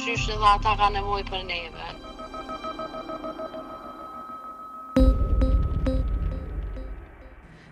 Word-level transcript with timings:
shysh 0.00 0.30
edhe 0.32 0.46
ata 0.54 0.72
ka 0.80 0.88
nevoj 0.96 1.18
për 1.28 1.42
neve. 1.50 1.88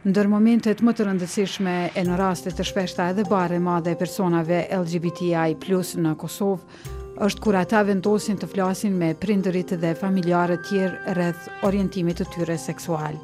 Ndër 0.07 0.29
momentet 0.33 0.83
më 0.87 0.93
të 0.99 1.07
rëndësishme 1.09 1.77
e 1.99 2.03
në 2.09 2.19
rastet 2.21 2.55
të 2.61 2.67
shpeshta 2.69 3.09
edhe 3.13 3.25
bare 3.31 3.59
madhe 3.69 3.97
personave 4.03 4.61
LGBTI 4.83 5.57
plus 5.65 5.95
në 5.99 6.13
Kosovë, 6.21 6.85
është 7.27 7.43
kur 7.47 7.59
ata 7.63 7.81
vendosin 7.89 8.37
të 8.43 8.51
flasin 8.53 8.99
me 9.03 9.15
prinderit 9.25 9.73
dhe 9.83 9.95
familjarët 10.05 10.69
tjerë 10.69 11.17
rreth 11.19 11.49
orientimit 11.71 12.21
të 12.23 12.29
tyre 12.37 12.59
seksualë. 12.69 13.19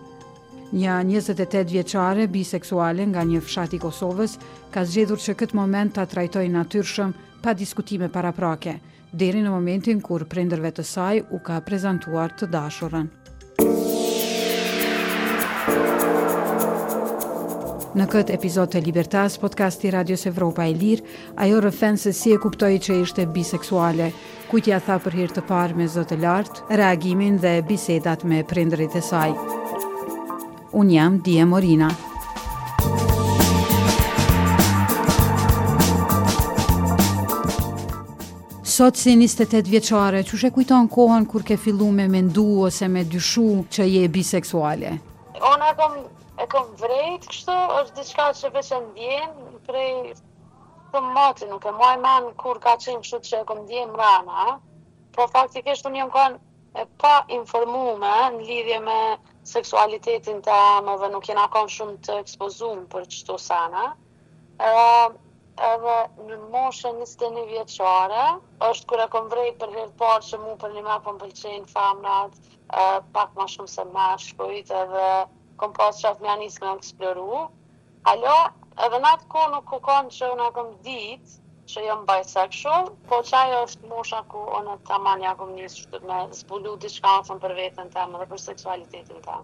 Një 0.73 0.93
28 1.05 1.69
vjeqare 1.69 2.25
biseksuale 2.33 3.05
nga 3.13 3.21
një 3.29 3.43
fshati 3.45 3.77
Kosovës 3.83 4.39
ka 4.73 4.87
zgjedhur 4.89 5.21
që 5.21 5.35
këtë 5.43 5.59
moment 5.59 5.93
të 5.99 6.07
trajtoj 6.15 6.47
natyrshëm 6.49 7.13
pa 7.45 7.53
diskutime 7.53 8.09
para 8.09 8.31
prake, 8.33 8.79
deri 9.13 9.43
në 9.45 9.53
momentin 9.53 10.01
kur 10.01 10.25
prenderve 10.33 10.73
të 10.73 10.87
saj 10.89 11.21
u 11.29 11.43
ka 11.45 11.59
prezentuar 11.67 12.33
të 12.41 12.49
dashurën. 12.57 13.11
Në 17.93 18.05
këtë 18.09 18.33
epizod 18.33 18.71
të 18.73 18.81
Libertas, 18.87 19.37
podcasti 19.37 19.91
Radios 19.93 20.25
Evropa 20.27 20.65
e 20.65 20.73
Lirë, 20.73 21.03
ajo 21.37 21.59
rëfen 21.67 22.01
se 22.01 22.15
si 22.17 22.33
e 22.33 22.41
kuptoj 22.41 22.73
që 22.81 23.03
ishte 23.05 23.29
biseksuale, 23.37 24.09
kujtja 24.49 24.81
tha 24.87 24.97
për 25.05 25.21
hirtë 25.21 25.45
par 25.53 25.77
me 25.77 25.85
zotë 25.93 26.17
lartë, 26.25 26.65
reagimin 26.81 27.37
dhe 27.45 27.59
bisedat 27.69 28.25
me 28.25 28.41
prenderit 28.49 28.97
e 28.97 29.05
sajë. 29.05 29.61
Unë 30.73 30.95
jam 30.97 31.17
Dje 31.21 31.45
Morina. 31.45 31.89
Sot 38.73 38.97
si 38.97 39.13
28 39.21 39.69
vjeqare, 39.69 40.23
që 40.25 40.39
shë 40.43 40.51
kujton 40.57 40.89
kohën 40.95 41.27
kur 41.29 41.45
ke 41.45 41.59
fillu 41.61 41.91
me 41.99 42.07
mendu 42.09 42.45
ose 42.67 42.89
me 42.89 43.03
dyshu 43.05 43.45
që 43.77 43.89
je 43.95 44.05
biseksuale? 44.15 44.93
Ona 45.51 45.73
kom, 45.81 45.99
e 46.43 46.47
kom 46.55 46.71
vrejt 46.81 47.29
kështu, 47.29 47.57
është 47.83 47.99
diçka 48.01 48.29
që 48.41 48.53
veqë 48.57 48.79
në 48.85 48.89
vjenë, 49.01 49.51
prej 49.69 49.91
të 50.95 51.03
mëti 51.11 51.51
nuk 51.53 51.69
e 51.69 51.75
muaj 51.77 51.97
manë 52.07 52.33
kur 52.41 52.57
ka 52.65 52.79
qimë 52.81 53.05
kështu 53.05 53.21
që 53.29 53.43
e 53.43 53.45
kom 53.53 53.61
vjenë 53.69 54.01
rana, 54.01 54.49
po 55.13 55.29
faktikisht 55.37 55.85
unë 55.93 56.01
jam 56.01 56.15
kohën 56.17 56.41
e 56.81 56.89
pa 57.05 57.13
informume 57.41 58.15
në 58.39 58.41
lidhje 58.49 58.81
me 58.89 59.01
seksualitetin 59.49 60.41
të 60.47 60.55
amë 60.57 60.93
dhe 61.03 61.09
nuk 61.13 61.29
jena 61.29 61.49
konë 61.55 61.73
shumë 61.77 61.99
të 62.07 62.17
ekspozum 62.23 62.83
për 62.93 63.07
qëto 63.15 63.37
sana. 63.45 63.85
E, 63.93 64.69
edhe 65.71 65.95
në 66.29 66.37
moshën 66.53 67.01
21 67.03 67.49
vjeqare, 67.51 68.25
është 68.71 68.89
kërë 68.93 69.07
e 69.07 69.11
kom 69.17 69.29
vrejt 69.33 69.59
për 69.63 69.75
dhe 69.75 69.87
parë 70.05 70.29
që 70.29 70.41
mu 70.45 70.55
për 70.63 70.75
një 70.79 70.85
me 70.89 70.99
për 71.07 71.17
më 71.19 71.23
përqenjë 71.25 71.73
famnat, 71.75 72.39
e, 72.83 72.87
pak 73.19 73.35
ma 73.41 73.49
shumë 73.57 73.75
se 73.75 73.87
ma 73.97 74.07
shkujt 74.27 74.73
edhe 74.85 75.07
kom 75.65 75.75
pas 75.81 75.99
që 76.03 76.11
atë 76.13 76.25
mjanis 76.29 76.61
me 76.63 76.69
në 76.71 76.77
eksploru. 76.79 77.43
Alo, 78.15 78.39
edhe 78.87 78.99
në 79.03 79.15
atë 79.17 79.31
konë 79.35 79.53
nuk 79.57 79.69
ku 79.75 79.83
konë 79.91 80.11
që 80.21 80.31
unë 80.37 80.49
e 80.55 80.67
ditë, 80.89 81.42
që 81.73 81.81
jam 81.87 82.03
jo 82.03 82.07
bisexual, 82.11 82.91
po 83.09 83.17
që 83.29 83.35
ajo 83.41 83.59
është 83.67 83.85
mosha 83.89 84.21
ku 84.31 84.39
onë 84.59 84.69
në 84.69 84.75
të 84.87 84.91
aman 84.99 85.19
njështë 85.57 85.81
që 85.81 85.87
të 85.95 85.99
me 86.09 86.19
zbulu 86.39 86.71
të 86.83 86.89
shka 86.95 87.11
atëm 87.23 87.39
për 87.45 87.53
vetën 87.59 87.89
të 87.95 88.01
dhe 88.21 88.27
për 88.33 88.41
seksualitetin 88.47 89.19
të 89.29 89.35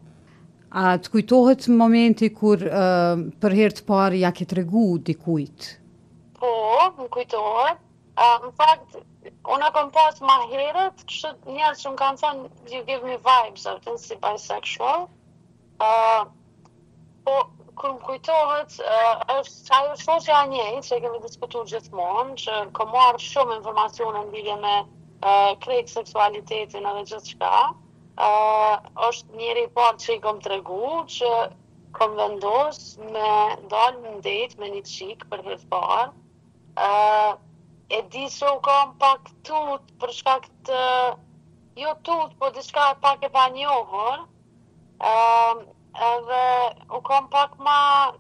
A 0.81 0.83
të 1.03 1.09
kujtohet 1.15 1.63
momenti 1.83 2.27
kur 2.39 2.59
uh, 2.61 2.69
për 3.45 3.51
herë 3.59 3.75
të 3.79 3.83
parë 3.89 4.17
ja 4.25 4.31
ke 4.37 4.45
të 4.51 4.55
regu 4.61 4.85
dikujt? 5.09 5.61
Po, 6.41 6.51
më 6.99 7.07
kujtohet. 7.17 7.79
Uh, 8.19 8.37
në 8.45 8.51
fakt, 8.59 8.91
unë 9.31 9.59
në 9.63 9.69
kom 9.77 9.89
ma 10.29 10.37
herët, 10.53 10.97
që 11.17 11.29
njështë 11.55 11.81
që 11.85 11.89
më 11.95 11.99
kanë 12.03 12.19
thonë, 12.25 12.41
you 12.75 12.81
give 12.89 13.05
me 13.09 13.17
vibes, 13.25 13.65
a 13.65 13.67
të 13.79 13.83
të 13.95 14.15
të 14.19 14.29
të 17.29 17.37
kërë 17.79 17.97
më 17.97 18.07
kujtohet, 18.07 18.77
është 19.35 19.69
që 19.69 19.75
ajo 19.79 19.97
shumë 20.03 20.23
që 20.27 20.33
a 20.37 20.45
njejtë, 20.53 20.81
që 20.87 20.95
e 20.97 21.03
kemi 21.05 21.19
diskutur 21.25 21.67
gjithmonë, 21.73 22.35
që 22.45 22.57
ko 22.79 22.87
marrë 22.95 23.21
shumë 23.25 23.57
informacione 23.61 24.23
në 24.25 24.31
ndilje 24.31 24.57
me 24.65 24.73
krejtë 25.67 25.93
seksualitetin 25.97 26.89
edhe 26.93 27.05
gjithë 27.11 27.33
shka, 27.35 27.67
është 29.09 29.39
njëri 29.43 29.65
parë 29.79 30.03
që 30.07 30.15
i 30.17 30.23
kom 30.27 30.41
të 30.47 30.53
regu, 30.55 30.87
që 31.19 31.31
kom 31.99 32.17
vendosë 32.23 33.11
me 33.19 33.31
dalë 33.75 33.99
në 34.07 34.17
ndetë 34.19 34.63
me 34.63 34.73
një 34.75 34.83
qikë 34.95 35.29
për 35.35 35.45
të 35.47 35.59
parë, 35.75 36.09
e 37.97 38.01
di 38.17 38.27
që 38.39 38.55
u 38.59 38.61
kam 38.71 38.97
pak 39.05 39.31
tutë 39.51 39.99
për 40.03 40.17
shka 40.19 40.37
këtë, 40.49 40.83
jo 41.85 41.95
tutë, 42.09 42.37
po 42.43 42.51
di 42.59 42.67
pak 43.07 43.23
e 43.23 43.31
pa 43.39 43.47
një 43.59 43.71
kam 47.19 47.29
pak 47.29 47.51
ma 47.59 48.13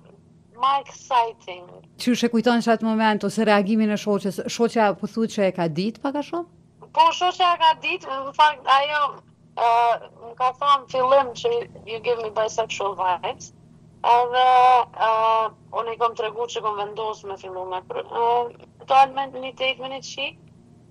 ma 0.58 0.72
exciting. 0.82 1.66
Që 2.02 2.14
shë 2.18 2.28
kujton 2.34 2.62
që 2.66 2.72
atë 2.74 2.86
moment, 2.86 3.22
ose 3.28 3.44
reagimin 3.46 3.92
e 3.94 3.98
shoqës, 4.04 4.40
shoqëja 4.54 4.86
pëthu 4.98 5.20
po 5.24 5.28
që 5.34 5.42
e 5.48 5.50
ka 5.58 5.66
dit, 5.78 6.00
pak 6.02 6.16
a 6.18 6.22
shumë? 6.26 6.88
Po, 6.96 7.04
shoqëja 7.18 7.52
ka 7.62 7.68
dit, 7.84 8.06
më 8.10 8.16
në 8.24 8.32
fakt, 8.38 8.64
ajo, 8.76 9.02
uh, 9.66 9.92
më 10.24 10.32
ka 10.40 10.48
thonë 10.62 10.90
fillim 10.94 11.30
që 11.42 11.52
you 11.92 12.00
give 12.08 12.18
me 12.24 12.32
bisexual 12.40 12.96
vibes, 12.98 13.52
edhe 14.16 14.46
uh, 15.06 15.46
unë 15.78 15.94
i 15.94 16.00
kom 16.02 16.16
të 16.18 16.26
regu 16.26 16.48
që 16.56 16.64
kom 16.66 16.80
vendosë 16.82 17.30
me 17.30 17.36
fillu 17.44 17.62
me 17.76 17.80
kërë. 17.86 18.04
Uh, 18.10 18.82
to 18.88 18.98
alë 18.98 19.28
një 19.46 19.52
të 19.62 19.74
ikë 19.76 19.94
një 19.94 20.04
qikë, 20.10 20.44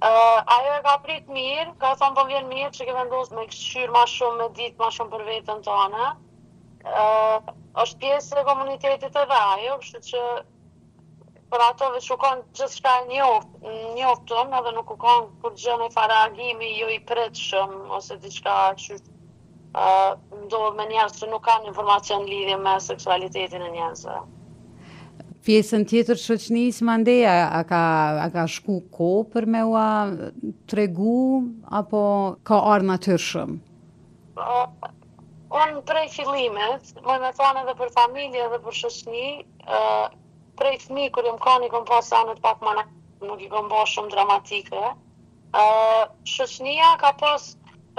Uh, 0.07 0.43
ajo 0.53 0.73
e 0.77 0.81
ka 0.85 0.91
prit 1.01 1.29
mirë, 1.33 1.71
ka 1.81 1.89
thonë 1.97 2.13
për 2.17 2.25
po 2.25 2.25
vjenë 2.29 2.49
mirë 2.51 2.69
që 2.75 2.85
ke 2.85 2.93
vendosë 2.93 3.33
me 3.33 3.45
këshyrë 3.49 3.93
ma 3.95 4.03
shumë, 4.11 4.35
me 4.39 4.45
ditë 4.59 4.77
ma 4.83 4.89
shumë 4.93 5.09
për 5.15 5.23
vetën 5.29 5.63
të 5.65 5.71
anë 5.87 6.09
është 7.77 7.99
pjesë 8.01 8.39
e 8.41 8.45
komunitetit 8.47 9.11
të 9.15 9.23
rajo, 9.29 9.77
kështë 9.83 10.01
që 10.09 10.21
për 11.51 11.63
ato 11.65 11.89
veç 11.95 12.09
u 12.11 12.17
konë 12.19 12.43
gjithë 12.57 12.67
shka 12.75 12.93
njoft, 13.11 13.51
njoftëm, 13.97 14.55
edhe 14.59 14.71
nuk 14.75 14.89
u 14.91 14.97
konë 15.03 15.29
kur 15.43 15.53
gjënë 15.61 15.87
e 15.89 15.93
faragimi 15.95 16.71
jo 16.79 16.89
i 16.91 16.97
pretëshëm, 17.07 17.77
ose 17.97 18.17
diçka 18.25 18.55
që 18.83 18.97
uh, 18.97 20.17
ndohë 20.43 20.73
me 20.79 20.89
njerës 20.91 21.21
që 21.21 21.29
nuk 21.31 21.45
kanë 21.47 21.69
informacion 21.71 22.25
lidhje 22.27 22.57
me 22.65 22.73
seksualitetin 22.83 23.63
e 23.63 23.71
njerësve. 23.77 24.17
Pjesën 25.47 25.85
tjetër 25.87 26.19
shëqnisë, 26.19 26.83
Mandeja, 26.83 27.37
a 27.55 27.61
ka, 27.63 27.81
a 28.25 28.27
ka 28.33 28.43
shku 28.51 28.81
ko 28.91 29.11
për 29.31 29.45
me 29.47 29.61
ua 29.71 29.85
tregu, 30.67 31.13
apo 31.79 32.01
ka 32.43 32.59
arë 32.73 32.89
natyrshëm? 32.89 33.55
Uh, 34.35 34.65
Unë 35.47 35.79
prej 35.87 36.09
fillimet, 36.11 36.87
më 37.05 37.15
me 37.23 37.27
thonë 37.37 37.61
edhe 37.63 37.73
për 37.81 37.91
familje 37.97 38.47
dhe 38.53 38.57
për 38.63 38.75
shëshni, 38.79 39.27
uh, 39.79 40.07
prej 40.59 40.75
fmi, 40.81 41.05
kër 41.15 41.29
jëmë 41.29 41.39
ka 41.45 41.53
një 41.63 41.83
pasë 41.91 42.17
anët 42.19 42.41
pak 42.47 42.59
më 42.67 42.73
në 42.79 42.83
nuk 43.29 43.41
i 43.41 43.47
kom 43.53 43.69
bo 43.71 43.85
shumë 43.91 44.11
dramatike. 44.15 44.81
Uh, 45.55 46.03
shëshnia 46.33 46.89
ka 47.03 47.13
pas 47.21 47.45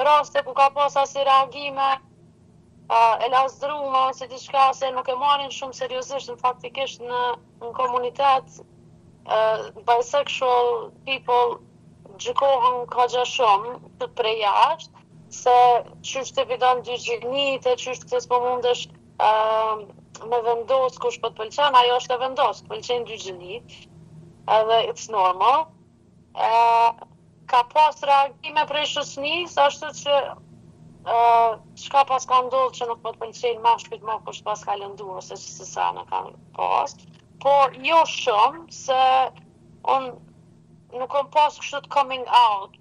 raste 0.08 0.42
ku 0.48 0.52
ka 0.58 0.66
pas 0.76 0.98
asë 1.04 1.24
reagime 1.28 1.88
uh, 1.96 3.14
e 3.24 3.28
lasdru 3.32 3.78
ma 3.94 4.04
ose 4.10 4.28
diçka 4.34 4.66
shka 4.72 4.74
se 4.82 4.90
nuk 4.98 5.08
e 5.08 5.14
marin 5.22 5.50
shumë 5.60 5.74
seriosisht 5.80 6.30
në 6.30 6.36
faktikisht 6.44 7.00
në, 7.08 7.22
në 7.64 7.72
komunitet 7.80 8.60
uh, 8.60 9.72
bisexual 9.88 10.70
people 11.08 12.18
gjikohën 12.26 12.78
ka 12.92 13.08
gjë 13.16 13.24
shumë 13.32 13.74
të 14.04 14.12
prej 14.20 14.36
jashtë 14.44 14.97
se 15.34 15.52
që 16.08 16.20
është 16.24 16.34
të 16.38 16.44
vidon 16.50 16.80
dy 16.86 16.96
gjinit 17.04 17.66
e 17.66 17.74
që 17.80 17.90
është 17.94 18.08
të 18.12 18.20
spomund 18.24 18.64
është 18.64 18.92
uh, 18.92 19.28
ehm, 19.28 20.30
me 20.30 20.38
vendos 20.46 20.96
kush 21.02 21.18
për 21.20 21.30
po 21.32 21.34
të 21.34 21.42
pëlqen, 21.42 21.76
ajo 21.80 21.96
është 22.00 22.14
të 22.14 22.20
vendos, 22.22 22.62
të 22.62 22.70
pëlqen 22.72 23.04
dy 23.10 23.18
gjinit, 23.24 23.74
edhe 24.58 24.78
it's 24.92 25.08
normal. 25.14 25.66
Uh, 26.38 26.96
ka 27.50 27.62
pas 27.74 28.00
reagime 28.10 28.64
prej 28.70 28.86
shusni, 28.94 29.34
së 29.52 29.66
është 29.70 29.90
të 29.90 29.98
që 29.98 30.18
uh, 31.14 31.50
që 31.84 32.04
pas 32.12 32.26
ka 32.32 32.40
ndodhë 32.48 32.72
që 32.80 32.88
nuk 32.90 33.02
për 33.02 33.02
po 33.12 33.16
të 33.16 33.24
pëlqen 33.26 33.62
ma 33.68 33.76
shpyt 33.84 34.08
ma 34.10 34.18
kush 34.26 34.42
pas 34.48 34.64
ka 34.66 34.78
lëndu, 34.80 35.10
ose 35.20 35.34
që 35.36 35.52
se 35.58 35.68
sa 35.74 35.90
në 35.98 36.06
kanë 36.12 36.34
pas, 36.58 36.96
por 37.44 37.76
jo 37.90 38.00
shumë 38.16 38.66
se 38.80 39.00
unë 39.84 40.98
nuk 40.98 41.10
kom 41.12 41.28
pas 41.30 41.60
kështë 41.60 41.84
të 41.84 41.92
coming 41.94 42.24
out, 42.44 42.77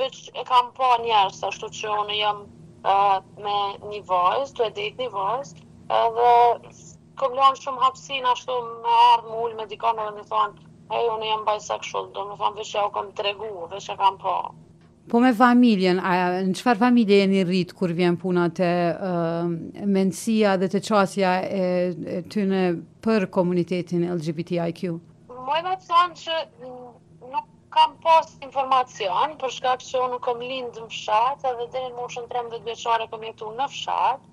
veç 0.00 0.30
e 0.34 0.44
kam 0.48 0.70
pa 0.76 0.90
njerë, 1.04 1.32
sa 1.36 1.50
shtu 1.54 1.68
që 1.78 1.90
unë 2.04 2.16
jam 2.20 2.40
uh, 2.46 3.18
me 3.44 3.54
një 3.90 4.00
vajzë, 4.08 4.56
duhet 4.56 4.76
dit 4.78 5.00
një 5.02 5.08
vajzë, 5.14 5.66
edhe 5.98 6.30
këm 7.20 7.36
lanë 7.40 7.60
shumë 7.60 7.82
hapsin, 7.84 8.26
ashtu 8.32 8.56
me 8.64 8.96
ardhë 9.12 9.28
më 9.30 9.40
ullë 9.46 9.58
me 9.60 9.68
dikon 9.74 10.00
edhe 10.04 10.16
me 10.18 10.24
thonë, 10.32 10.72
hej, 10.94 11.08
unë 11.18 11.28
jam 11.30 11.44
bisexual, 11.48 12.10
do 12.16 12.26
me 12.30 12.38
thonë 12.40 12.58
veç 12.62 12.72
e 12.74 12.82
o 12.82 12.88
kam 12.96 13.12
tregu, 13.20 13.50
veç 13.74 13.90
e 13.94 13.98
kam 14.00 14.18
pa. 14.24 14.38
Po 15.10 15.18
me 15.24 15.32
familjen, 15.34 15.98
a, 16.06 16.14
në 16.46 16.54
qëfar 16.58 16.78
familje 16.84 17.22
e 17.24 17.28
një 17.32 17.44
rritë 17.48 17.76
kur 17.76 17.90
vjen 17.98 18.16
puna 18.20 18.46
të 18.54 18.68
uh, 18.94 19.52
mendësia 19.96 20.54
dhe 20.60 20.68
të 20.70 20.80
qasja 20.86 21.34
e, 21.42 21.62
e 22.14 22.18
tynë 22.30 22.60
për 23.04 23.26
komunitetin 23.36 24.06
LGBTIQ? 24.14 24.82
Moj 25.50 25.62
me 25.66 25.72
të 25.80 25.88
thonë 25.90 26.20
që 26.22 26.36
kam 27.70 27.94
pas 28.02 28.26
informacion, 28.42 29.36
për 29.40 29.52
shkak 29.56 29.84
që 29.86 30.00
unë 30.06 30.18
kom 30.24 30.40
lindë 30.42 30.82
në 30.84 30.90
fshatë, 30.90 31.52
edhe 31.54 31.66
dhe 31.74 31.82
në 31.86 31.96
moshën 32.00 32.26
13 32.32 32.64
vjeqare 32.66 33.06
kom 33.12 33.24
jetu 33.26 33.50
në 33.60 33.68
fshatë, 33.70 34.28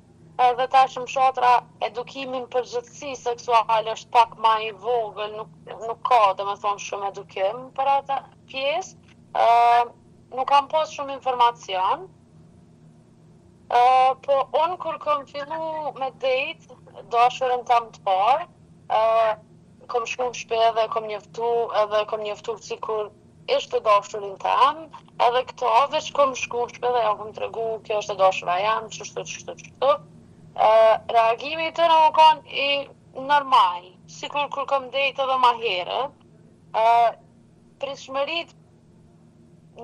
edhe 0.48 0.66
ta 0.74 0.81
që 0.94 1.04
më 1.04 1.12
shatra 1.13 1.51
edukimin 1.88 2.45
për 2.56 2.66
gjithësi 2.72 3.12
seksual 3.19 3.89
është 3.94 4.12
pak 4.16 4.34
ma 4.45 4.56
i 4.66 4.72
vogël, 4.88 5.38
nuk, 5.38 5.54
nuk 5.86 6.01
ka 6.10 6.19
dhe 6.39 6.45
me 6.50 6.56
thonë 6.63 6.84
shumë 6.88 7.10
edukim 7.12 7.62
për 7.78 7.92
atë 7.94 8.18
pjesë, 8.54 9.45
nuk 10.39 10.51
kam 10.54 10.69
pas 10.74 10.94
shumë 10.98 11.18
informacion, 11.19 12.07
uh, 13.69 14.12
po 14.25 14.39
unë 14.63 14.80
kur 14.86 14.98
kom 15.06 15.25
fillu 15.30 15.94
me 16.01 16.10
date, 16.25 16.80
do 17.13 17.22
ashërën 17.28 17.66
tam 17.69 17.94
të 17.98 18.04
parë, 18.10 18.50
uh, 18.98 19.31
kom 19.94 20.06
shku 20.13 20.30
në 20.31 20.38
shpe 20.42 20.57
edhe 20.72 20.84
kom 20.98 21.06
njëftu 21.13 21.50
edhe 21.84 22.00
kom 22.13 22.22
njëftu 22.25 22.56
si 22.68 22.75
ishtë 23.55 23.69
të 23.79 23.83
dashurin 23.85 24.31
të 24.44 24.53
amë, 24.67 24.85
edhe 25.27 25.41
këto 25.51 25.69
që 26.07 26.13
kom 26.17 26.33
shkushme 26.39 26.89
dhe 26.95 27.03
ja 27.03 27.11
kom 27.19 27.29
të 27.35 27.44
regu, 27.45 27.65
kjo 27.88 27.99
është 28.01 28.13
të 28.15 28.19
dashura 28.21 28.55
jamë, 28.61 28.89
qështu, 28.95 29.23
qështu, 29.31 29.55
qështu. 29.61 29.91
Uh, 30.57 30.94
reagimi 31.15 31.67
të 31.77 31.85
në 31.91 31.97
më 32.03 32.09
konë 32.17 32.61
i 32.65 32.69
normal, 33.29 33.88
si 34.15 34.29
kur 34.33 34.49
kur 34.55 34.67
kom 34.73 34.89
dejtë 34.97 35.23
edhe 35.27 35.38
ma 35.45 35.53
herë, 35.61 36.01
uh, 36.83 37.09
prishmërit, 37.83 38.51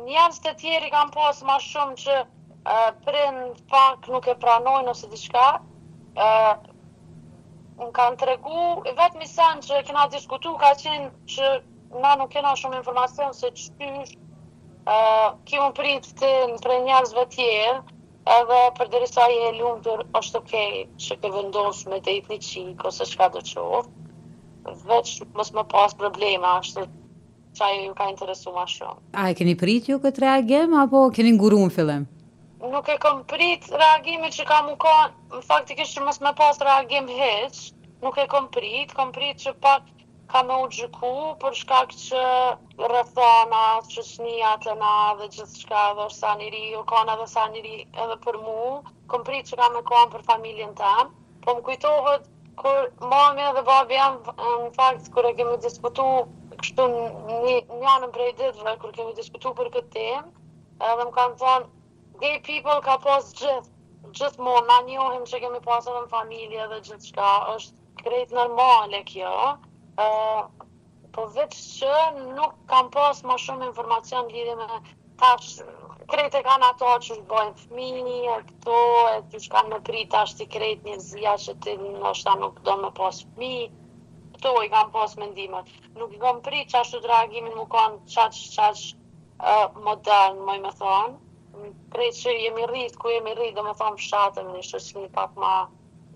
njënës 0.02 0.42
të 0.48 0.56
tjeri 0.64 0.92
kam 0.98 1.14
posë 1.16 1.48
ma 1.52 1.56
shumë 1.68 1.98
që 2.04 2.20
uh, 2.26 2.88
prind 3.08 3.64
pak 3.76 4.08
nuk 4.16 4.28
e 4.28 4.36
pranojnë 4.44 4.96
ose 4.96 5.12
diçka, 5.14 5.48
uh, 6.14 6.54
në 7.80 7.90
kanë 8.02 8.20
të 8.24 8.32
regu, 8.34 8.66
vetë 8.90 9.22
mi 9.24 9.30
që 9.36 9.54
që 9.70 9.82
kena 9.92 10.08
diskutu, 10.18 10.52
ka 10.66 10.74
qenë 10.84 11.12
që 11.38 11.54
na 12.02 12.16
nuk 12.18 12.32
kena 12.34 12.54
shumë 12.58 12.80
informacion 12.82 13.34
se 13.38 13.50
qështysh 13.54 14.14
kemë 15.52 15.68
pritë 15.80 16.14
të 16.22 16.32
në 16.54 16.62
prej 16.64 16.78
njerëzve 16.88 17.24
tjerë, 17.36 17.76
edhe 18.38 18.58
për 18.80 18.90
dheri 18.94 19.10
e 19.26 19.28
je 19.34 19.52
lundur 19.60 20.02
është 20.20 20.40
okej 20.42 20.72
okay, 20.72 20.88
që 21.06 21.18
ke 21.24 21.30
vendos 21.36 21.84
me 21.92 22.00
të 22.08 22.16
itë 22.18 22.32
një 22.32 22.40
qikë 22.48 22.88
ose 22.92 23.06
shka 23.12 23.30
do 23.36 23.42
qovë, 23.52 23.84
veç 24.90 25.12
mës 25.38 25.54
më 25.60 25.64
pas 25.76 25.94
problema 26.02 26.56
është 26.64 26.88
ajo 27.68 27.82
ju 27.86 27.94
ka 28.02 28.10
interesu 28.12 28.52
ma 28.58 28.66
shumë. 28.68 29.00
A 29.20 29.28
e 29.32 29.38
keni 29.38 29.54
pritë 29.64 29.92
ju 29.94 30.02
këtë 30.08 30.24
reagim, 30.26 30.74
apo 30.84 31.04
keni 31.18 31.36
nguru 31.38 31.60
në 31.68 31.72
fillim? 31.76 32.06
Nuk 32.74 32.88
e 32.90 32.98
kom 33.04 33.22
pritë 33.30 33.78
reagimi 33.78 34.32
që 34.34 34.48
ka 34.50 34.62
më 34.70 34.78
konë, 34.80 35.44
faktikisht 35.50 35.96
që 35.98 36.08
mës 36.08 36.22
më 36.26 36.34
pas 36.42 36.60
reagim 36.68 37.12
heqë, 37.20 37.70
nuk 38.04 38.18
e 38.18 38.28
kom 38.32 38.48
pritë, 38.56 38.96
kom 38.98 39.12
pritë 39.16 39.44
që 39.48 39.54
pak 39.68 39.92
ka 40.34 40.42
me 40.50 40.56
u 40.66 40.68
gjyku 40.74 41.10
për 41.42 41.52
shkak 41.58 41.92
që 42.04 42.22
rëthona, 42.92 43.60
që 43.94 44.04
shnija 44.06 44.52
të 44.64 44.74
na 44.80 44.94
dhe 45.20 45.28
gjithë 45.36 45.60
shka 45.64 45.82
dhe 45.98 46.06
është 46.12 46.20
sa 46.22 46.32
njëri, 46.40 46.62
o 46.80 46.80
kona 46.92 47.18
dhe 47.20 47.26
sa 47.34 47.44
njëri 47.54 47.74
edhe 48.06 48.16
për 48.24 48.40
mu, 48.46 48.56
këmpri 49.14 49.42
që 49.50 49.60
ka 49.60 49.68
me 49.76 49.84
kuam 49.92 50.08
për 50.16 50.24
familjen 50.30 50.72
ta. 50.80 50.94
Po 51.44 51.54
më 51.58 51.60
kujtohet 51.68 52.26
kër 52.64 52.80
mame 53.12 53.52
dhe 53.58 53.62
babi 53.68 54.00
jam 54.00 54.16
në 54.40 54.72
fakt 54.80 55.10
kër 55.18 55.28
e 55.30 55.34
kemi 55.42 55.60
disputu 55.68 56.06
kështu 56.64 56.88
një 56.90 57.54
janën 57.86 58.16
prej 58.18 58.30
ditëve 58.42 58.74
kër 58.86 58.96
kemi 58.98 59.14
disputu 59.22 59.52
për 59.62 59.70
këtë 59.78 59.90
tem, 60.00 60.32
edhe 60.90 61.06
më 61.12 61.14
kanë 61.20 61.38
thonë, 61.44 61.68
gay 62.26 62.40
people 62.50 62.80
ka 62.90 62.96
pas 63.06 63.28
gjithë, 63.44 63.70
gjithë 64.22 64.42
mona, 64.50 64.80
njohim 64.90 65.30
që 65.34 65.44
kemi 65.46 65.62
pas 65.70 65.86
edhe 65.94 66.02
në 66.08 66.10
familje 66.18 66.68
dhe 66.74 66.82
gjithë 66.90 67.12
shka, 67.12 67.30
është 67.54 68.02
krejt 68.04 68.36
normale 68.42 69.04
kjo, 69.14 69.40
po 69.96 71.26
vetë 71.36 71.58
që 71.58 71.98
nuk 72.38 72.54
kam 72.72 72.88
pas 72.94 73.20
më 73.30 73.36
shumë 73.46 73.68
informacion 73.70 74.30
lidhje 74.34 74.56
me 74.62 74.80
tash 75.24 75.52
krete 76.14 76.42
kanë 76.48 76.70
ato 76.72 76.90
që 77.06 77.16
bojn 77.18 77.30
bojnë 77.34 77.60
fëmini 77.62 78.16
e 78.28 78.40
këto 78.48 78.78
e 79.14 79.20
që 79.34 79.40
që 79.44 79.52
kanë 79.56 79.70
më 79.74 79.80
prita 79.90 80.24
është 80.30 80.44
i 80.48 80.52
krete 80.58 80.88
një 80.90 80.98
zia 81.10 81.36
që 81.44 81.56
ti 81.68 81.76
në 81.78 82.36
nuk 82.46 82.62
do 82.70 82.76
me 82.82 82.90
pas 83.02 83.22
fëmi 83.28 83.52
këto 84.36 84.54
i 84.66 84.70
kam 84.74 84.92
pas 84.96 85.14
mendimet 85.22 85.70
nuk 86.02 86.14
i 86.14 86.20
kam 86.26 86.42
prit 86.50 86.68
që 86.74 86.84
të 86.90 87.04
dragimin 87.06 87.56
më 87.62 87.68
kanë 87.78 88.02
çash 88.16 88.42
çash 88.56 88.84
modern 89.86 90.42
më 90.50 90.58
i 90.58 90.60
me 90.66 90.72
thonë 90.82 91.70
prej 91.94 92.10
që 92.24 92.30
jemi 92.44 92.66
rrit 92.68 92.96
ku 93.00 93.14
jemi 93.14 93.36
rrit 93.38 93.56
do 93.60 93.64
me 93.70 93.78
thonë 93.84 93.98
fshatëm 94.02 94.54
një 94.58 95.08
pak 95.20 95.36
ma 95.46 95.54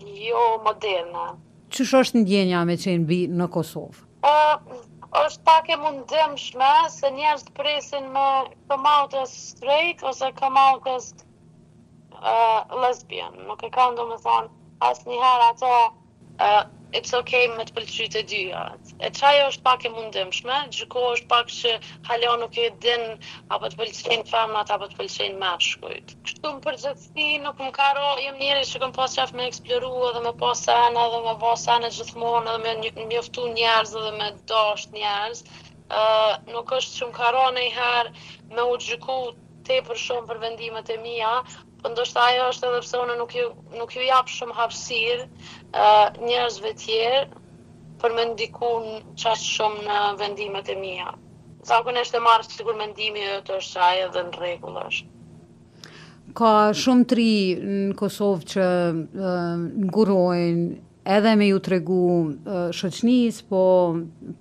jo 0.02 0.46
moderne 0.66 1.30
që 1.72 1.84
është 2.00 2.20
në 2.24 2.58
me 2.68 2.74
qenë 2.82 3.04
bi 3.08 3.16
në 3.38 3.46
Kosovë? 3.54 4.04
O, 4.24 4.32
po, 4.68 4.78
është 5.20 5.42
pak 5.48 5.68
e 5.68 5.76
mund 5.82 6.04
dëmë 6.12 6.38
shme, 6.44 6.70
se 6.94 7.10
njerës 7.16 7.44
të 7.48 7.54
presin 7.60 8.08
me 8.14 8.24
këmautës 8.72 9.34
straight, 9.52 10.02
ose 10.12 10.30
këmautës 10.40 11.10
uh, 11.20 12.80
lesbian. 12.84 13.34
Nuk 13.50 13.62
e 13.62 13.70
ka 13.76 13.90
ndo 13.94 14.08
me 14.12 14.16
thonë, 14.24 14.50
asë 14.90 15.10
njëherë 15.10 15.48
ato 15.52 15.72
uh, 15.84 16.62
it's 16.96 17.12
okay 17.20 17.46
me 17.52 17.64
të 17.68 17.74
pëlqy 17.76 18.04
të 18.14 18.20
dyja. 18.30 18.60
E 19.04 19.08
çaja 19.16 19.46
është 19.52 19.64
pak 19.66 19.84
e 19.84 19.90
mundëmshme, 19.94 20.58
gjiko 20.76 21.02
është 21.14 21.28
pak 21.32 21.50
që 21.54 21.74
hala 22.08 22.36
nuk 22.42 22.56
e 22.64 22.68
din 22.84 23.04
apo 23.56 23.68
të 23.72 23.80
pëlqejnë 23.80 24.28
femnat 24.30 24.72
apo 24.76 24.88
të 24.92 24.96
pëlqejnë 25.00 25.40
mashkujt. 25.42 26.14
Kështu 26.28 26.52
më 26.54 26.62
përgjithësi 26.66 27.28
nuk 27.44 27.60
më 27.66 27.70
ka 27.80 27.90
ro, 27.98 28.08
njeri 28.40 28.64
që 28.70 28.82
këm 28.84 28.94
pas 29.00 29.16
qef 29.20 29.34
me 29.36 29.48
eksploru 29.50 29.90
edhe 30.10 30.24
me 30.28 30.32
pas 30.44 30.64
sana 30.70 31.04
edhe 31.10 31.20
me 31.28 31.34
pas 31.44 31.66
sana 31.68 31.92
gjithmonë 31.98 32.54
edhe 32.54 32.94
me 32.96 33.10
mjoftu 33.12 33.48
njerëz 33.58 33.94
edhe 34.02 34.14
me 34.20 34.30
dasht 34.54 34.94
njerëz. 34.96 35.44
Uh, 35.88 36.34
nuk 36.52 36.72
është 36.76 36.98
që 37.00 37.06
më 37.10 37.14
ka 37.18 37.28
ro 37.36 37.44
nejherë 37.56 38.10
me 38.56 38.64
u 38.72 38.74
gjyku 38.84 39.20
te 39.68 39.78
për 39.86 39.96
shumë 40.06 40.28
për 40.30 40.40
vendimet 40.42 40.90
e 40.92 40.96
mia, 41.04 41.30
ndoshta 41.92 42.20
ajo 42.32 42.48
është 42.52 42.68
edhe 42.70 42.80
pse 42.84 43.00
unë 43.02 43.14
nuk 43.20 43.34
ju 43.36 43.48
nuk 43.80 43.92
ju 43.96 44.04
jap 44.06 44.28
shumë 44.32 44.56
hapësirë 44.58 45.24
uh, 45.26 46.08
njerëzve 46.24 46.72
tjerë 46.82 47.22
për 47.98 48.14
më 48.16 48.26
ndikun 48.32 48.90
çast 49.18 49.46
shumë 49.56 49.84
në 49.86 49.98
vendimet 50.20 50.68
e 50.70 50.76
mija. 50.78 51.12
Zakon 51.66 51.96
e 51.98 52.04
të 52.06 52.20
marë, 52.22 52.46
sigur 52.54 52.76
mendimi 52.78 53.24
e 53.32 53.40
të 53.44 53.56
është 53.60 53.80
qaj 53.80 54.02
edhe 54.06 54.22
në 54.28 54.36
rregull 54.38 54.76
është. 54.84 55.14
Ka 56.38 56.52
shumë 56.76 57.06
tri 57.08 57.32
në 57.64 57.96
Kosovë 57.98 58.46
që 58.54 58.68
uh, 58.68 59.66
ngurojnë 59.88 60.68
edhe 61.08 61.32
me 61.40 61.50
ju 61.50 61.58
të 61.64 61.72
regu 61.74 61.98
uh, 61.98 62.56
shëqnis, 62.78 63.42
po 63.50 63.64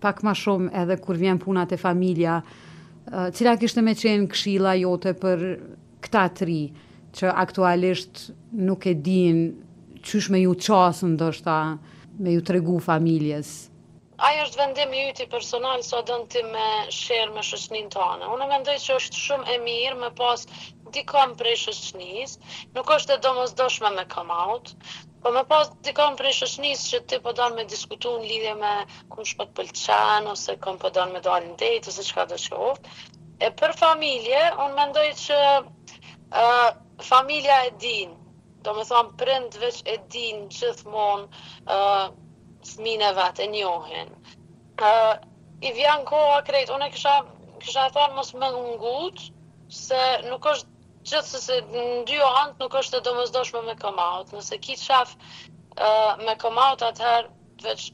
pak 0.04 0.22
ma 0.28 0.36
shumë 0.36 0.74
edhe 0.84 1.00
kur 1.02 1.20
vjen 1.22 1.40
punat 1.42 1.74
e 1.74 1.80
familja, 1.82 2.42
uh, 2.44 3.30
cila 3.34 3.56
kështë 3.60 3.84
me 3.88 3.96
qenë 3.98 4.28
kshila 4.36 4.76
jote 4.84 5.16
për 5.24 5.48
këta 5.50 5.56
tri? 5.58 6.04
Këta 6.12 6.28
tri? 6.42 6.60
që 7.16 7.32
aktualisht 7.44 8.28
nuk 8.68 8.86
e 8.90 8.94
din 9.06 9.40
qysh 10.08 10.30
me 10.34 10.42
ju 10.44 10.54
qasë 10.64 11.10
ndoshta 11.14 11.56
me 12.26 12.34
ju 12.36 12.44
tregu 12.50 12.80
familjes. 12.84 13.54
Ajo 14.28 14.44
është 14.48 14.58
vendim 14.64 14.94
i 14.98 15.02
yti 15.12 15.28
personal 15.32 15.84
sa 15.86 16.00
so 16.00 16.06
dën 16.10 16.24
ti 16.34 16.42
me 16.52 16.68
shërm 17.00 17.36
me 17.38 17.44
shoqnin 17.46 17.92
tonë. 17.94 18.26
Unë 18.34 18.48
mendoj 18.50 18.76
që 18.86 18.96
është 19.00 19.20
shumë 19.24 19.52
e 19.54 19.58
mirë 19.66 20.00
me 20.02 20.10
pas 20.20 20.48
dikon 20.96 21.36
për 21.42 21.52
shoqnis, 21.64 22.34
nuk 22.76 22.90
është 22.96 23.18
e 23.18 23.22
domosdoshme 23.28 23.92
me 23.98 24.08
come 24.16 24.34
out, 24.34 24.72
por 25.22 25.36
me 25.36 25.44
pas 25.52 25.70
dikon 25.86 26.18
për 26.18 26.32
shoqnis 26.40 26.86
që 26.90 27.04
ti 27.12 27.20
po 27.28 27.36
don 27.38 27.54
me 27.60 27.68
në 27.68 27.78
lidhje 28.26 28.56
me 28.64 28.74
kush 29.14 29.36
po 29.38 29.46
të 29.50 29.54
pëlqen 29.60 30.32
ose 30.34 30.58
kom 30.66 30.80
po 30.82 30.90
don 30.98 31.14
me 31.14 31.22
dalin 31.30 31.54
date 31.62 31.88
ose 31.94 32.04
çka 32.10 32.26
do 32.26 32.36
të 32.36 32.50
thotë. 32.56 32.96
E 33.46 33.52
për 33.60 33.72
familje, 33.84 34.42
unë 34.66 34.74
mendoj 34.82 35.06
që 35.22 35.38
ë 36.32 36.87
familja 37.04 37.66
e 37.66 37.70
din, 37.78 38.16
do 38.62 38.74
me 38.74 38.84
thonë 38.86 39.14
prind 39.20 39.56
veç 39.62 39.82
e 39.86 39.98
din 40.12 40.48
gjithmonë 40.54 41.28
uh, 41.72 42.10
smine 42.66 43.12
vetë, 43.16 43.46
e 43.46 43.50
njohin. 43.54 44.10
Uh, 44.82 45.18
I 45.62 45.72
vjen 45.74 46.04
koha 46.06 46.42
krejt, 46.46 46.72
unë 46.74 46.90
e 46.90 46.94
kisha, 46.94 47.18
kisha 47.62 47.88
thonë 47.96 48.18
mos 48.18 48.34
më 48.36 48.50
ngutë, 48.58 49.30
se 49.74 50.02
nuk 50.28 50.48
është 50.54 50.74
gjithë 51.08 51.28
se 51.30 51.42
se 51.46 51.60
në 51.72 51.86
dy 52.10 52.18
antë 52.28 52.66
nuk 52.66 52.80
është 52.82 53.00
e 53.00 53.06
do 53.06 53.14
mos 53.18 53.32
doshme 53.36 53.62
me 53.70 53.76
komaut, 53.80 54.34
nëse 54.36 54.58
ki 54.64 54.76
të 54.82 55.02
uh, 55.04 56.26
me 56.26 56.34
komaut 56.42 56.82
atëherë 56.82 57.30
veç 57.64 57.92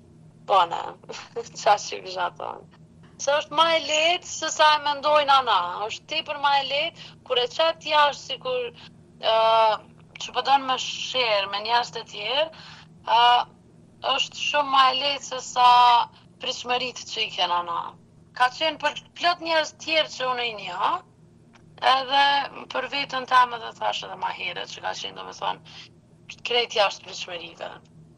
bëne, 0.47 0.81
qashtë 1.61 1.89
që 1.89 2.01
kësha 2.07 2.31
thonë 2.39 2.81
se 3.23 3.31
është 3.37 3.55
ma 3.55 3.63
e 3.77 3.79
letë 3.79 4.27
se 4.27 4.47
sa 4.51 4.65
e 4.75 4.79
mendojnë 4.83 5.31
ana, 5.31 5.57
është 5.85 6.07
ti 6.11 6.17
për 6.27 6.39
ma 6.43 6.49
e 6.59 6.63
letë, 6.67 7.03
kur 7.23 7.39
e 7.39 7.45
qëtë 7.47 7.91
jashtë 7.93 8.19
si 8.19 8.35
kur 8.43 8.65
që 9.25 10.31
pëdon 10.35 10.65
po 10.65 10.67
më 10.71 10.75
shërë 10.83 11.49
me 11.51 11.59
njështë 11.65 11.99
të 11.99 12.03
tjerë, 12.11 12.43
uh, 13.07 13.41
është 14.13 14.39
shumë 14.39 14.71
ma 14.71 14.83
e 14.91 14.97
lejtë 14.99 15.25
se 15.29 15.39
sa 15.53 15.69
prishmërit 16.43 16.99
që 17.07 17.19
i 17.25 17.29
kena 17.37 17.61
na. 17.67 17.79
Ka 18.35 18.49
qenë 18.57 18.79
për 18.81 18.97
plot 19.19 19.39
njështë 19.45 19.79
tjerë 19.85 20.09
që 20.15 20.29
unë 20.33 20.43
i 20.43 20.53
një, 20.63 20.91
edhe 21.93 22.23
për 22.73 22.87
vetën 22.93 23.25
ta 23.27 23.45
më 23.51 23.59
dhe 23.63 23.71
thash 23.79 24.03
edhe 24.07 24.17
ma 24.19 24.31
herët 24.35 24.67
që 24.73 24.83
ka 24.85 24.91
qenë 25.01 25.15
do 25.19 25.23
me 25.29 25.33
thonë, 25.33 25.73
krejt 26.47 26.75
jashtë 26.79 27.07
prishmërive. 27.07 27.71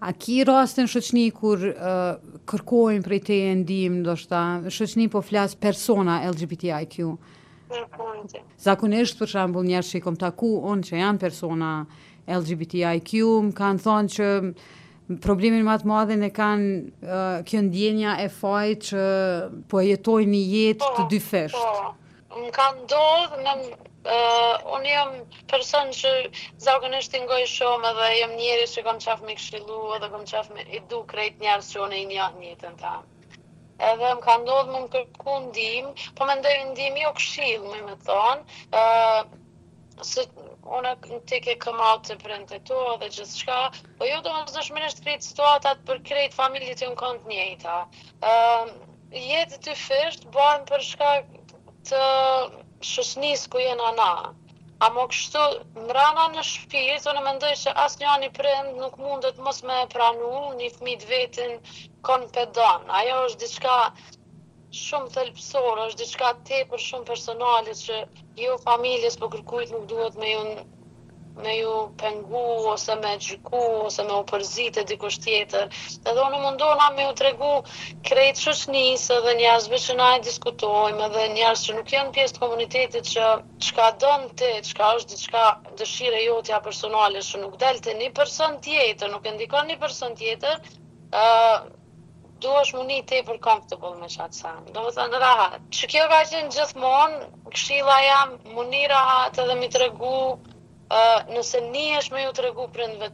A 0.05 0.12
ki 0.21 0.41
rastë 0.45 0.83
në 0.83 0.91
shëqni 0.91 1.27
kur 1.33 1.62
uh, 1.62 2.17
kërkojnë 2.51 3.05
prej 3.05 3.19
te 3.29 3.38
e 3.45 3.53
ndim, 3.62 4.01
do 4.05 4.15
shta, 4.19 4.41
shëqni 4.75 5.07
po 5.13 5.21
flasë 5.24 5.59
persona 5.63 6.17
LGBTIQ? 6.27 7.13
Uh, 7.13 7.35
Zakonisht 8.65 9.15
për 9.22 9.29
shembull 9.34 9.63
njerëz 9.67 9.88
që 9.93 10.00
kom 10.05 10.17
taku 10.24 10.50
on 10.72 10.81
që 10.88 11.00
janë 11.00 11.22
persona 11.24 11.69
LGBTIQ, 12.39 13.22
më 13.48 13.55
kanë 13.60 13.84
thonë 13.86 14.12
që 14.15 14.27
problemin 15.25 15.65
më 15.69 15.77
të 15.84 15.89
madhin 15.91 16.25
e 16.27 16.31
kanë 16.36 16.69
uh, 16.81 17.41
kjo 17.50 17.63
ndjenja 17.67 18.13
e 18.25 18.29
fajit 18.38 18.86
që 18.91 19.03
po 19.74 19.81
jetojnë 19.88 20.31
një 20.34 20.43
jetë 20.53 20.81
po, 20.84 20.91
të 21.00 21.07
dyfish. 21.15 21.57
Po, 21.57 22.38
më 22.43 22.51
kanë 22.60 22.86
ndodhur 22.86 23.43
në 23.48 23.55
uh, 23.57 24.77
unë 24.77 24.91
jam 24.93 25.17
person 25.55 25.93
që 26.01 26.13
zakonisht 26.67 27.13
të 27.15 27.24
ngoj 27.25 27.43
shumë 27.55 27.91
edhe 27.95 28.12
jam 28.19 28.38
njeri 28.41 28.69
që 28.75 28.86
kom 28.89 29.01
qafë 29.07 29.25
me 29.29 29.38
kshilu 29.41 29.81
edhe 30.00 30.12
kom 30.15 30.25
qafë 30.36 30.57
me 30.60 30.69
i 30.69 30.81
krejt 31.13 31.43
njerës 31.48 31.74
që 31.75 31.86
unë 31.88 32.01
i 32.01 32.07
njatë 32.13 32.45
njëtë 32.45 32.74
në 32.74 32.79
tamë 32.86 33.05
edhe 33.89 34.10
më 34.15 34.22
ka 34.24 34.34
ndodhë 34.41 34.72
më 34.74 34.82
më 34.84 34.89
kërku 34.94 35.32
ndim, 35.48 35.88
po 36.15 36.24
jo 36.24 36.29
më 36.29 36.36
ndojë 36.41 36.60
ndim 36.72 37.00
jo 37.03 37.10
këshilë, 37.20 37.72
më 37.72 37.79
më 37.88 37.96
thonë, 38.08 38.84
se 40.12 40.24
unë 40.77 40.94
në 41.08 41.17
të 41.29 41.55
këmatë 41.65 42.08
të 42.10 42.17
prënë 42.24 42.48
të 42.51 42.60
tua 42.70 42.96
dhe 43.01 43.10
gjithë 43.17 43.41
shka, 43.41 43.58
po 44.00 44.10
jo 44.12 44.22
do 44.27 44.36
më 44.38 44.44
të 44.48 44.55
dëshmë 44.60 44.82
në 44.86 44.91
shkrit 44.96 45.27
situatat 45.29 45.84
për 45.89 46.01
krejt 46.12 46.38
familjit 46.41 46.82
të 46.84 46.91
unë 46.91 47.00
kënd 47.03 47.27
njëta. 47.34 47.77
jetë 49.29 49.58
të 49.67 49.74
fyrst, 49.86 50.24
bojnë 50.39 50.65
për 50.72 50.82
shka 50.94 51.12
të 51.88 52.03
shësnis 52.94 53.48
ku 53.55 53.60
jena 53.67 53.91
na. 54.01 54.12
A 54.84 54.88
më 54.94 55.03
kështu, 55.12 55.41
në 55.82 55.94
rana 55.96 56.24
në 56.34 56.41
shpirë, 56.48 56.96
të 57.03 57.12
në 57.17 57.22
mendoj 57.27 57.51
që 57.62 57.74
asë 57.84 58.01
një 58.01 58.15
një 58.24 58.29
prind 58.39 58.74
nuk 58.82 58.98
mundet 59.03 59.38
mos 59.46 59.62
me 59.70 59.77
pranu 59.94 60.32
një 60.58 60.67
fmit 60.74 61.05
të 61.05 61.08
vetin 61.13 61.53
kon 62.10 62.25
pedon. 62.38 62.91
Ajo 63.01 63.22
është 63.29 63.41
diçka 63.46 63.77
shumë 64.84 65.10
thelpsor, 65.15 65.84
është 65.88 66.03
diçka 66.03 66.34
te 66.51 66.62
për 66.74 66.86
shumë 66.89 67.10
personalit 67.13 67.86
që 67.88 68.03
jo 68.46 68.60
familjes 68.67 69.20
për 69.22 69.27
po 69.29 69.36
kërkujt 69.38 69.75
nuk 69.77 69.88
duhet 69.96 70.20
me 70.25 70.36
ju 70.36 70.44
me 71.44 71.56
ju 71.60 71.74
pengu 71.98 72.44
ose 72.72 72.96
me 72.96 73.15
gjyku 73.20 73.60
ose 73.86 74.04
me 74.08 74.13
u 74.20 74.24
përzite 74.32 74.84
dikush 74.92 75.18
tjetër. 75.25 75.65
Edhe 76.08 76.25
unë 76.27 76.39
mundona 76.44 76.89
me 76.96 77.08
ju 77.10 77.13
tregu 77.22 77.50
krejt 78.10 78.39
shoqnisë 78.46 79.18
edhe 79.20 79.34
njerëzve 79.42 79.80
që 79.86 79.96
na 80.00 80.10
diskutojmë 80.30 81.06
edhe 81.10 81.25
njerëz 81.36 81.65
që 81.68 81.75
nuk 81.80 81.92
janë 81.98 82.13
pjesë 82.18 82.38
të 82.38 82.44
komunitetit 82.46 83.12
që 83.15 83.27
çka 83.70 83.89
të, 84.06 84.13
që 84.36 84.54
çka 84.72 84.92
është 85.00 85.13
diçka 85.15 85.46
dëshire 85.82 86.24
jote 86.25 86.56
ja 86.56 86.62
personale 86.70 87.24
që 87.30 87.44
nuk 87.44 87.58
del 87.65 87.82
te 87.89 87.98
një 88.01 88.12
person 88.22 88.58
tjetër, 88.68 89.12
nuk 89.18 89.25
e 89.27 89.36
ndikon 89.36 89.68
një 89.74 89.80
person 89.84 90.15
tjetër, 90.22 90.62
ë 91.12 91.32
është 92.36 92.44
duash 92.46 92.72
mundi 92.75 92.98
ti 93.10 93.20
për 93.25 93.38
comfortable 93.42 93.94
me 93.98 94.08
çat 94.12 94.36
sam. 94.38 94.65
Do 94.75 94.82
të 94.86 94.92
thënë 94.98 95.62
që 95.77 95.88
kjo 95.92 96.01
ka 96.12 96.18
qenë 96.30 96.51
gjithmonë, 96.54 97.20
këshilla 97.56 97.96
jam 98.06 98.34
mundi 98.58 98.82
rahat 98.92 99.39
edhe 99.44 99.56
mi 99.62 99.70
tregu 99.75 100.20
nëse 101.34 101.62
një 101.70 101.86
është 102.00 102.13
me 102.15 102.24
ju 102.24 102.32
të 102.38 102.42
regu 102.46 102.65
për 102.70 102.94
në 102.94 103.10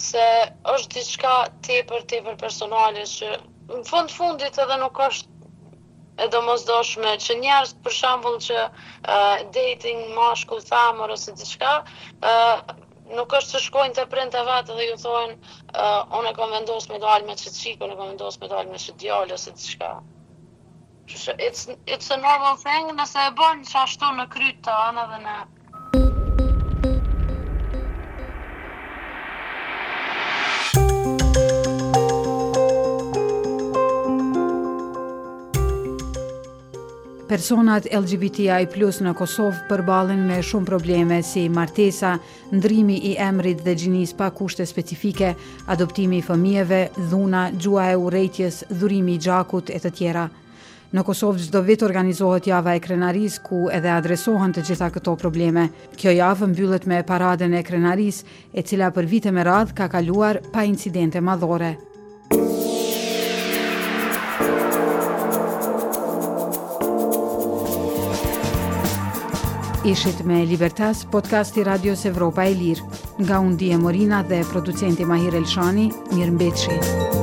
se 0.00 0.26
është 0.72 0.92
diçka 0.96 1.32
tepër, 1.68 2.04
për 2.10 2.22
për 2.26 2.36
personale 2.42 3.06
që 3.14 3.30
në 3.70 3.84
fund 3.88 4.10
fundit 4.14 4.58
edhe 4.64 4.76
nuk 4.82 4.98
është 5.06 5.28
e 6.18 6.28
do 6.32 6.40
mos 6.46 6.62
doshme, 6.64 7.14
që 7.20 7.32
njerës 7.42 7.72
për 7.86 7.92
shambull 7.94 8.38
që 8.44 8.58
uh, 8.66 9.36
dating, 9.56 10.04
mashku, 10.16 10.58
thamër, 10.64 11.10
ose 11.16 11.32
diçka, 11.36 11.72
uh, 11.84 12.56
nuk 13.18 13.28
është 13.36 13.52
të 13.52 13.60
shkojnë 13.66 13.94
të 13.98 14.06
prend 14.14 14.32
të 14.32 14.44
vetë 14.48 14.76
dhe 14.78 14.86
ju 14.90 14.96
thohen, 15.02 15.34
uh, 15.76 16.08
unë 16.16 16.30
e 16.30 16.34
kom 16.38 16.50
vendos 16.56 16.88
me 16.90 16.98
dojnë 17.02 17.26
me 17.28 17.36
që 17.36 17.52
qikë, 17.58 17.84
unë 17.84 17.92
e 17.92 17.96
kom 18.00 18.08
vendos 18.14 18.40
me 18.42 18.48
dojnë 18.54 18.70
me 18.72 18.80
që 18.86 18.96
djallë, 19.02 19.36
ose 19.36 19.52
diçka. 19.58 19.90
qka. 21.12 21.36
It's, 21.48 21.68
it's 21.86 22.10
a 22.10 22.16
normal 22.16 22.56
thing, 22.64 22.94
nëse 22.96 23.20
e 23.26 23.36
bënë 23.42 23.68
që 23.70 23.78
ashtu 23.84 24.14
në 24.18 24.28
krytë 24.36 24.64
të 24.70 24.78
anë 24.88 25.06
dhe 25.12 25.20
në 25.28 25.36
Personat 37.26 37.88
LGBTI 37.90 38.68
plus 38.70 39.00
në 39.02 39.10
Kosovë 39.18 39.64
përbalen 39.66 40.20
me 40.28 40.36
shumë 40.46 40.66
probleme 40.68 41.16
si 41.26 41.48
martesa, 41.50 42.12
ndrimi 42.54 43.00
i 43.08 43.16
emrit 43.18 43.64
dhe 43.66 43.74
gjinis 43.80 44.12
pa 44.14 44.28
kushte 44.30 44.62
specifike, 44.70 45.32
adoptimi 45.74 46.20
i 46.20 46.22
fëmijeve, 46.22 46.78
dhuna, 47.10 47.48
gjua 47.58 47.88
e 47.90 47.96
urejtjes, 47.98 48.60
dhurimi 48.70 49.16
i 49.16 49.20
gjakut 49.26 49.72
e 49.74 49.80
të 49.82 49.90
tjera. 49.98 50.28
Në 50.94 51.02
Kosovë 51.08 51.48
gjdo 51.48 51.64
vit 51.66 51.82
organizohet 51.82 52.46
java 52.46 52.76
e 52.76 52.80
krenaris 52.86 53.40
ku 53.42 53.64
edhe 53.74 53.90
adresohen 53.96 54.54
të 54.54 54.62
gjitha 54.70 54.92
këto 54.94 55.16
probleme. 55.24 55.66
Kjo 55.98 56.14
javë 56.14 56.52
mbyllet 56.52 56.86
me 56.86 57.02
paraden 57.10 57.58
e 57.58 57.64
krenaris 57.66 58.22
e 58.54 58.62
cila 58.62 58.92
për 58.94 59.10
vite 59.10 59.34
me 59.34 59.42
radh 59.50 59.74
ka 59.74 59.90
kaluar 59.98 60.38
pa 60.54 60.62
incidente 60.64 61.18
madhore. 61.20 61.74
Ishit 69.88 70.24
me 70.24 70.44
Libertas, 70.44 71.04
podcasti 71.04 71.62
Radios 71.62 72.04
Evropa 72.06 72.42
e 72.42 72.54
Lirë, 72.54 72.82
nga 73.22 73.38
undi 73.38 73.70
e 73.70 73.78
Morina 73.78 74.22
dhe 74.26 74.42
producenti 74.50 75.06
Mahir 75.06 75.36
Elshani, 75.38 75.90
mirë 76.16 76.34
mbetëshin. 76.34 76.80
Mirë 76.82 77.15